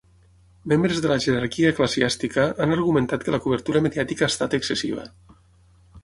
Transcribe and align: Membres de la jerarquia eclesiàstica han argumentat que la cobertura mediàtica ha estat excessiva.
Membres 0.71 0.99
de 1.01 1.09
la 1.09 1.17
jerarquia 1.25 1.71
eclesiàstica 1.73 2.45
han 2.65 2.73
argumentat 2.77 3.25
que 3.27 3.35
la 3.35 3.39
cobertura 3.43 3.83
mediàtica 3.89 4.25
ha 4.25 4.31
estat 4.33 4.57
excessiva. 4.59 5.05